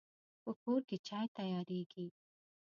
[0.43, 2.05] په کور کې چای تیاریږي